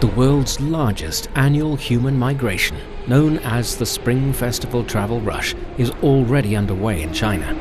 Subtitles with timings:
[0.00, 2.76] The world's largest annual human migration,
[3.08, 7.52] known as the Spring Festival Travel Rush, is already underway in China.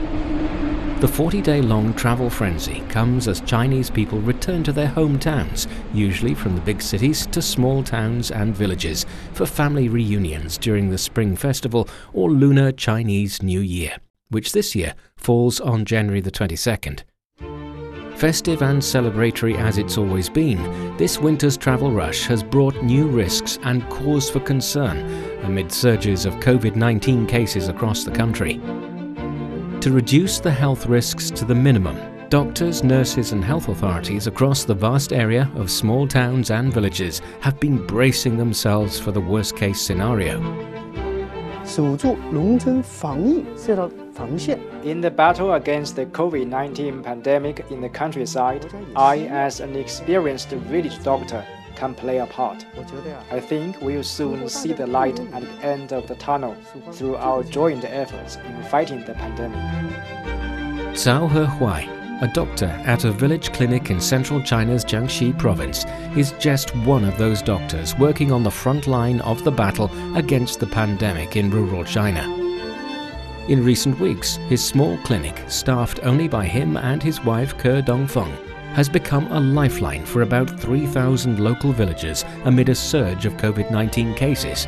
[1.01, 6.35] The 40 day long travel frenzy comes as Chinese people return to their hometowns, usually
[6.35, 11.35] from the big cities to small towns and villages, for family reunions during the Spring
[11.35, 13.97] Festival or Lunar Chinese New Year,
[14.29, 17.01] which this year falls on January the 22nd.
[18.16, 23.58] Festive and celebratory as it's always been, this winter's travel rush has brought new risks
[23.64, 24.98] and cause for concern
[25.42, 28.60] amid surges of COVID 19 cases across the country.
[29.80, 31.98] To reduce the health risks to the minimum,
[32.28, 37.58] doctors, nurses, and health authorities across the vast area of small towns and villages have
[37.58, 40.40] been bracing themselves for the worst case scenario.
[41.64, 44.57] 守住农村防疫这条 防线。
[44.83, 51.45] In the battle against the COVID-19 pandemic in the countryside, I, as an experienced village doctor,
[51.75, 52.65] can play a part.
[53.31, 56.55] I think we'll soon see the light at the end of the tunnel
[56.91, 59.59] through our joint efforts in fighting the pandemic.
[60.95, 66.75] Cao Hehuai, a doctor at a village clinic in central China's Jiangxi province, is just
[66.77, 71.35] one of those doctors working on the front line of the battle against the pandemic
[71.35, 72.36] in rural China.
[73.47, 78.35] In recent weeks, his small clinic, staffed only by him and his wife Ke Dongfeng,
[78.73, 84.15] has become a lifeline for about 3,000 local villagers amid a surge of COVID 19
[84.15, 84.65] cases.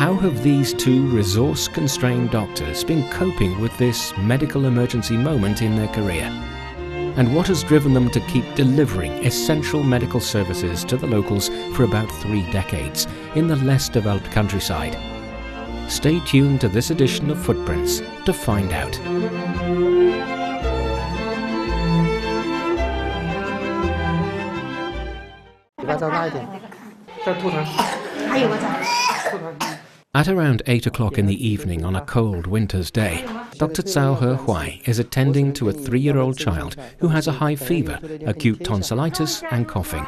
[0.00, 5.76] How have these two resource constrained doctors been coping with this medical emergency moment in
[5.76, 6.24] their career?
[7.18, 11.84] And what has driven them to keep delivering essential medical services to the locals for
[11.84, 15.11] about three decades in the less developed countryside?
[15.92, 18.98] Stay tuned to this edition of Footprints to find out.
[30.14, 33.24] At around 8 o'clock in the evening on a cold winter's day,
[33.54, 33.80] Dr.
[33.80, 37.98] Cao He is attending to a three year old child who has a high fever,
[38.26, 40.06] acute tonsillitis, and coughing.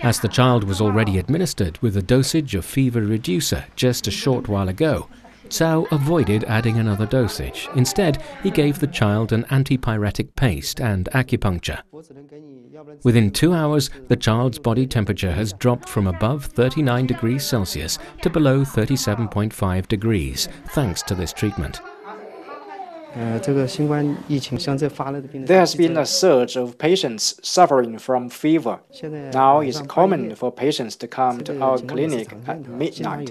[0.00, 4.46] As the child was already administered with a dosage of fever reducer just a short
[4.46, 5.08] while ago,
[5.52, 7.68] Cao avoided adding another dosage.
[7.76, 11.82] Instead, he gave the child an antipyretic paste and acupuncture.
[13.04, 18.30] Within two hours, the child's body temperature has dropped from above 39 degrees Celsius to
[18.30, 21.82] below 37.5 degrees, thanks to this treatment.
[23.14, 23.38] There
[25.58, 28.80] has been a surge of patients suffering from fever.
[29.02, 33.30] Now it's common for patients to come to our clinic at midnight.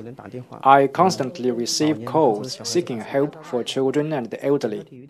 [0.64, 5.08] I constantly receive calls seeking help for children and the elderly.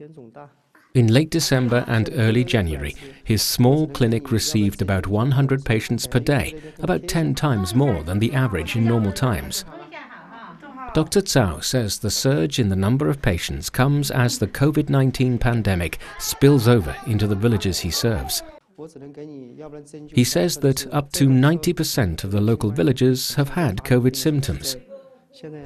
[0.94, 6.62] In late December and early January, his small clinic received about 100 patients per day,
[6.80, 9.64] about 10 times more than the average in normal times.
[10.94, 11.22] Dr.
[11.22, 16.00] Cao says the surge in the number of patients comes as the COVID 19 pandemic
[16.20, 18.44] spills over into the villages he serves.
[20.14, 24.76] He says that up to 90% of the local villagers have had COVID symptoms.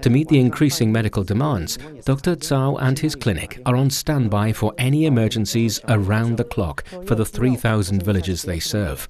[0.01, 2.35] To meet the increasing medical demands, Dr.
[2.35, 7.25] Cao and his clinic are on standby for any emergencies around the clock for the
[7.25, 9.09] 3,000 villages they serve.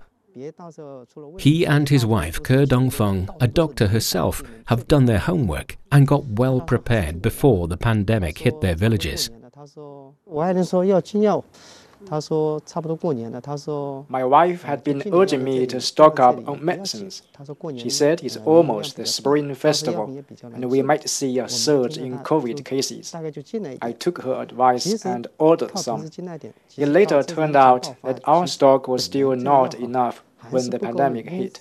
[1.39, 6.25] He and his wife, Ke Dongfeng, a doctor herself, have done their homework and got
[6.25, 9.29] well prepared before the pandemic hit their villages.
[14.09, 17.23] My wife had been urging me to stock up on medicines.
[17.77, 20.23] She said it's almost the Spring Festival,
[20.53, 23.13] and we might see a surge in COVID cases.
[23.81, 26.05] I took her advice and ordered some.
[26.77, 31.59] It later turned out that our stock was still not enough when the pandemic hit.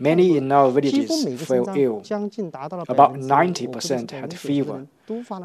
[0.00, 2.02] Many in our villages fell ill.
[2.88, 4.86] About 90% had fever.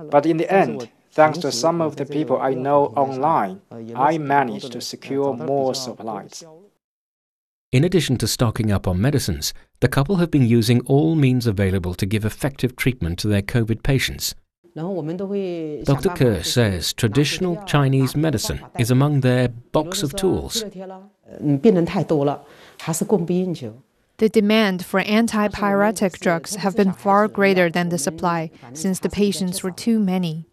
[0.10, 3.62] But in the end, Thanks to some of the people I know online,
[3.96, 6.44] I managed to secure more supplies.
[7.72, 11.94] In addition to stocking up on medicines, the couple have been using all means available
[11.96, 14.36] to give effective treatment to their COVID patients.
[14.74, 16.10] Dr.
[16.10, 20.64] Ke says traditional Chinese medicine is among their box of tools.
[24.22, 29.64] The demand for antipyretic drugs have been far greater than the supply since the patients
[29.64, 30.46] were too many.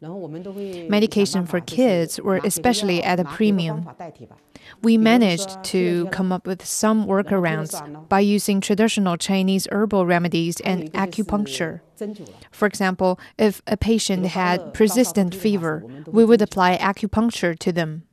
[0.88, 3.86] Medication for kids were especially at a premium.
[4.82, 10.90] We managed to come up with some workarounds by using traditional Chinese herbal remedies and
[10.94, 11.82] acupuncture.
[12.50, 18.07] For example, if a patient had persistent fever, we would apply acupuncture to them.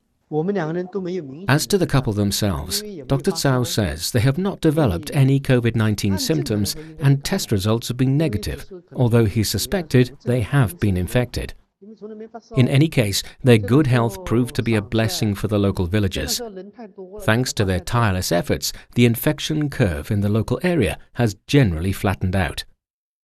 [1.48, 3.32] As to the couple themselves, Dr.
[3.32, 8.18] Cao says they have not developed any COVID 19 symptoms and test results have been
[8.18, 11.54] negative, although he suspected they have been infected.
[12.58, 16.42] In any case, their good health proved to be a blessing for the local villagers.
[17.22, 22.36] Thanks to their tireless efforts, the infection curve in the local area has generally flattened
[22.36, 22.66] out.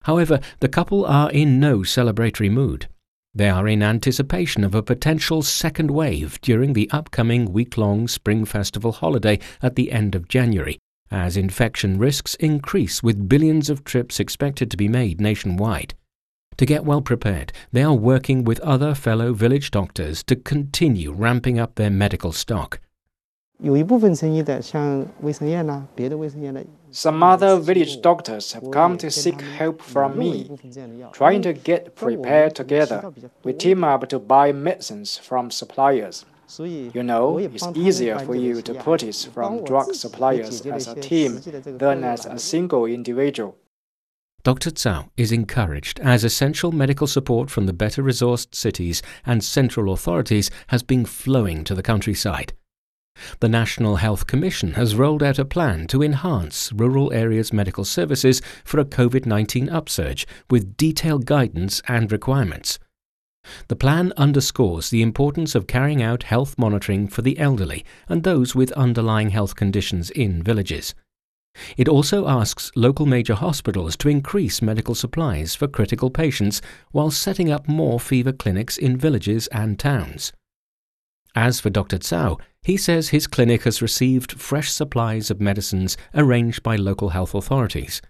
[0.04, 2.88] However, the couple are in no celebratory mood.
[3.34, 8.44] They are in anticipation of a potential second wave during the upcoming week long Spring
[8.44, 10.78] Festival holiday at the end of January,
[11.10, 15.94] as infection risks increase with billions of trips expected to be made nationwide.
[16.58, 21.58] To get well prepared, they are working with other fellow village doctors to continue ramping
[21.58, 22.80] up their medical stock.
[26.90, 30.50] Some other village doctors have come to seek help from me.
[31.12, 33.12] Trying to get prepared together,
[33.44, 36.24] we team up to buy medicines from suppliers.
[36.58, 42.02] You know, it's easier for you to purchase from drug suppliers as a team than
[42.02, 43.56] as a single individual.
[44.42, 44.72] Dr.
[44.72, 50.50] Cao is encouraged as essential medical support from the better resourced cities and central authorities
[50.66, 52.52] has been flowing to the countryside.
[53.40, 58.40] The National Health Commission has rolled out a plan to enhance rural areas' medical services
[58.64, 62.78] for a COVID 19 upsurge with detailed guidance and requirements.
[63.68, 68.54] The plan underscores the importance of carrying out health monitoring for the elderly and those
[68.54, 70.94] with underlying health conditions in villages.
[71.76, 76.62] It also asks local major hospitals to increase medical supplies for critical patients
[76.92, 80.32] while setting up more fever clinics in villages and towns.
[81.34, 81.98] As for Dr.
[81.98, 87.34] Cao, he says his clinic has received fresh supplies of medicines arranged by local health
[87.34, 88.02] authorities.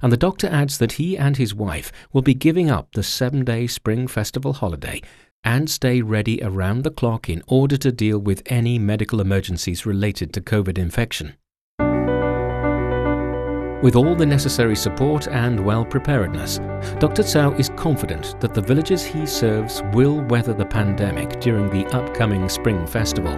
[0.00, 3.44] And the doctor adds that he and his wife will be giving up the seven
[3.44, 5.02] day spring festival holiday
[5.44, 10.32] and stay ready around the clock in order to deal with any medical emergencies related
[10.32, 11.34] to COVID infection.
[13.82, 16.58] With all the necessary support and well preparedness,
[17.00, 17.24] Dr.
[17.24, 22.48] Cao is confident that the villages he serves will weather the pandemic during the upcoming
[22.48, 23.36] Spring Festival.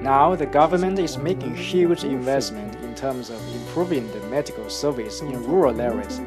[0.00, 5.44] Now the government is making huge investment in terms of improving the medical service in
[5.44, 6.22] rural areas.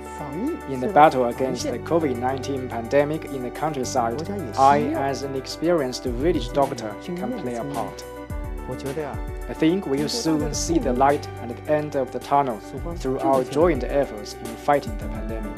[0.69, 4.29] In the battle against the COVID-19 pandemic in the countryside,
[4.59, 8.03] I, as an experienced village doctor, can play a part.
[8.69, 12.59] I think we will soon see the light at the end of the tunnel
[12.97, 15.55] through our joint efforts in fighting the pandemic.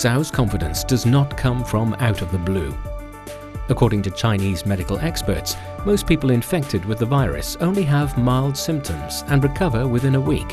[0.00, 2.76] Cao's confidence does not come from out of the blue.
[3.70, 5.56] According to Chinese medical experts,
[5.86, 10.52] most people infected with the virus only have mild symptoms and recover within a week.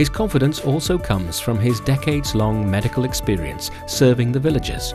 [0.00, 4.94] His confidence also comes from his decades long medical experience serving the villagers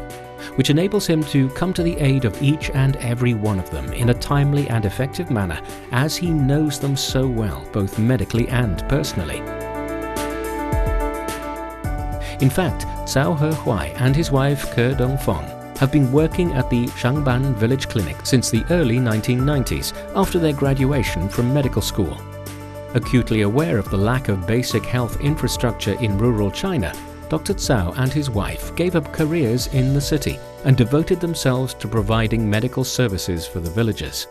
[0.55, 3.93] which enables him to come to the aid of each and every one of them
[3.93, 5.61] in a timely and effective manner
[5.91, 9.37] as he knows them so well, both medically and personally.
[12.41, 17.53] In fact, Cao Hehuai and his wife Ke Dongfeng have been working at the Shangban
[17.53, 22.19] Village Clinic since the early 1990s after their graduation from medical school.
[22.95, 26.93] Acutely aware of the lack of basic health infrastructure in rural China,
[27.27, 27.53] Dr.
[27.53, 32.49] Cao and his wife gave up careers in the city and devoted themselves to providing
[32.49, 34.27] medical services for the villagers.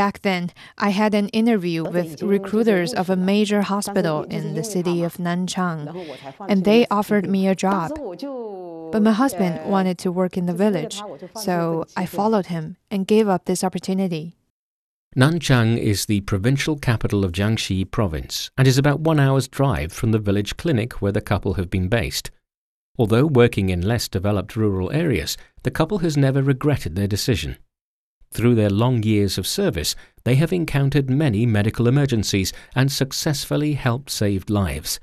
[0.00, 5.02] Back then, I had an interview with recruiters of a major hospital in the city
[5.02, 5.82] of Nanchang,
[6.48, 7.90] and they offered me a job.
[8.92, 11.02] But my husband wanted to work in the village,
[11.36, 14.38] so I followed him and gave up this opportunity.
[15.14, 20.12] Nanchang is the provincial capital of Jiangxi province and is about one hour's drive from
[20.12, 22.30] the village clinic where the couple have been based.
[22.96, 27.58] Although working in less developed rural areas, the couple has never regretted their decision.
[28.32, 34.10] Through their long years of service, they have encountered many medical emergencies and successfully helped
[34.10, 35.00] save lives.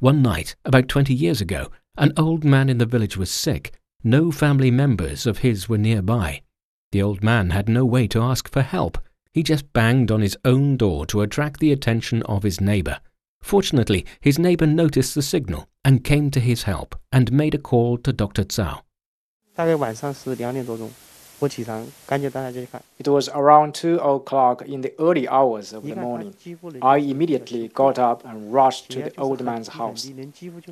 [0.00, 3.72] One night, about 20 years ago, an old man in the village was sick.
[4.02, 6.42] No family members of his were nearby.
[6.90, 8.98] The old man had no way to ask for help.
[9.32, 13.00] He just banged on his own door to attract the attention of his neighbor.
[13.42, 17.96] Fortunately, his neighbor noticed the signal and came to his help and made a call
[17.98, 18.44] to Dr.
[22.98, 26.34] It was around 2 o'clock in the early hours of the morning.
[26.82, 30.10] I immediately got up and rushed to the old man's house.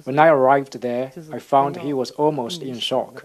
[0.04, 3.24] When I arrived there, I found he was almost in shock.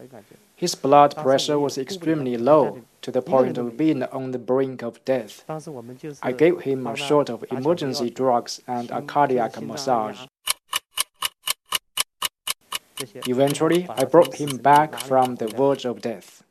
[0.55, 5.03] His blood pressure was extremely low, to the point of being on the brink of
[5.05, 5.43] death.
[6.23, 10.19] I gave him a shot of emergency drugs and a cardiac massage.
[13.27, 16.43] Eventually, I brought him back from the verge of death.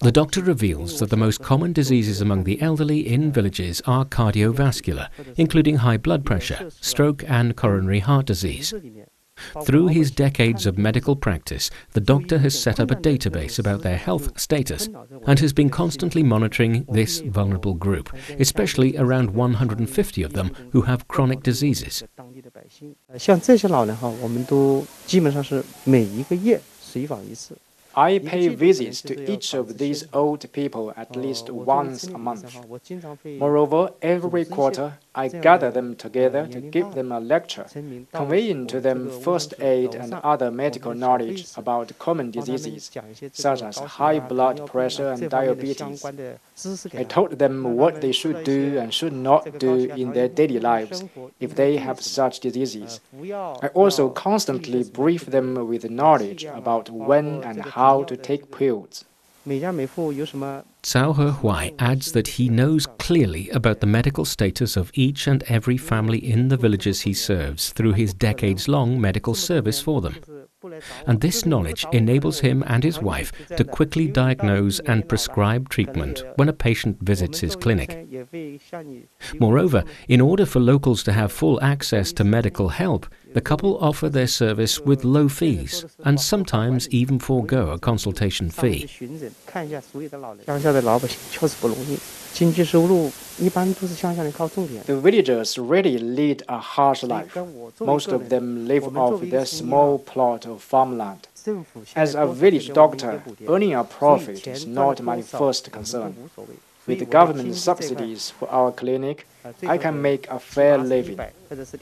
[0.00, 5.08] The doctor reveals that the most common diseases among the elderly in villages are cardiovascular,
[5.36, 8.74] including high blood pressure, stroke, and coronary heart disease.
[9.64, 13.96] Through his decades of medical practice, the doctor has set up a database about their
[13.96, 14.88] health status
[15.26, 21.08] and has been constantly monitoring this vulnerable group, especially around 150 of them who have
[21.08, 22.04] chronic diseases.
[27.96, 32.56] I pay visits to each of these old people at least once a month.
[33.24, 37.66] Moreover, every quarter I gather them together to give them a lecture,
[38.12, 42.90] conveying to them first aid and other medical knowledge about common diseases,
[43.32, 46.04] such as high blood pressure and diabetes.
[46.94, 51.02] I told them what they should do and should not do in their daily lives
[51.40, 53.00] if they have such diseases.
[53.20, 59.04] I also constantly brief them with knowledge about when and how to take pills.
[60.82, 61.12] Cao
[61.62, 66.18] He adds that he knows clearly about the medical status of each and every family
[66.18, 70.16] in the villages he serves through his decades long medical service for them.
[71.06, 76.50] And this knowledge enables him and his wife to quickly diagnose and prescribe treatment when
[76.50, 78.06] a patient visits his clinic.
[79.38, 84.08] Moreover, in order for locals to have full access to medical help, the couple offer
[84.08, 88.88] their service with low fees and sometimes even forego a consultation fee.
[94.86, 97.36] The villagers really lead a harsh life.
[97.80, 101.28] Most of them live off their small plot of farmland.
[101.96, 106.14] As a village doctor, earning a profit is not my first concern.
[106.86, 109.26] With government subsidies for our clinic,
[109.66, 111.20] I can make a fair living.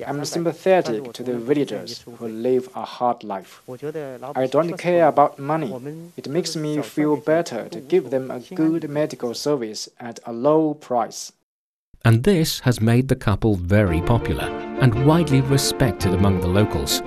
[0.06, 3.62] I'm sympathetic to the villagers who live a hard life.
[4.34, 5.72] I don't care about money.
[6.16, 10.74] It makes me feel better to give them a good medical service at a low
[10.74, 11.32] price.
[12.04, 14.48] And this has made the couple very popular
[14.80, 17.02] and widely respected among the locals.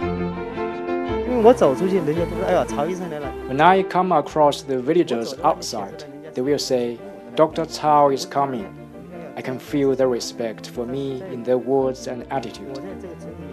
[3.48, 7.00] When I come across the villagers outside, they will say,
[7.35, 7.67] Dr.
[7.67, 8.67] Cao is coming.
[9.37, 12.81] I can feel the respect for me in their words and attitude.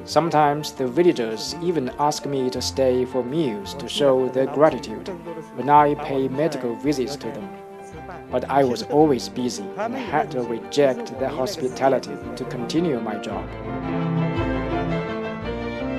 [0.05, 5.09] Sometimes the villagers even ask me to stay for meals to show their gratitude
[5.55, 7.49] when I pay medical visits to them.
[8.31, 13.43] But I was always busy and had to reject their hospitality to continue my job.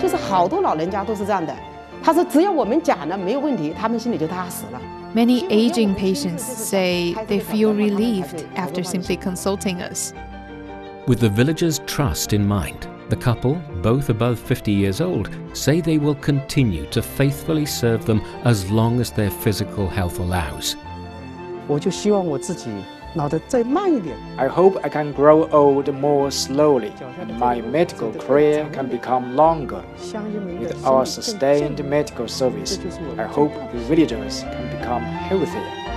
[0.01, 1.55] 就是好多老人家都是这样的，
[2.03, 4.81] 他说只要我们讲了没有问题，他们心里就踏实了。
[5.15, 10.13] Many aging patients say they feel relieved after simply consulting us.
[11.07, 15.99] With the villagers' trust in mind, the couple, both above 50 years old, say they
[15.99, 20.75] will continue to faithfully serve them as long as their physical health allows.
[21.67, 22.69] 我就希望我自己
[24.38, 29.84] I hope I can grow old more slowly and my medical career can become longer.
[30.60, 32.78] With our sustained medical service,
[33.18, 35.90] I hope the villagers can become healthier.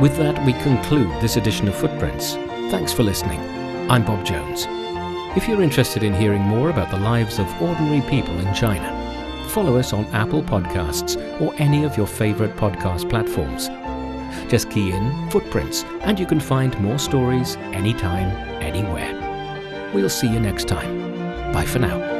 [0.00, 2.34] With that, we conclude this edition of Footprints.
[2.70, 3.40] Thanks for listening.
[3.90, 4.66] I'm Bob Jones.
[5.36, 9.07] If you're interested in hearing more about the lives of ordinary people in China,
[9.48, 13.68] follow us on Apple Podcasts or any of your favorite podcast platforms.
[14.50, 18.28] Just key in Footprints and you can find more stories anytime,
[18.62, 19.90] anywhere.
[19.94, 21.52] We'll see you next time.
[21.52, 22.17] Bye for now.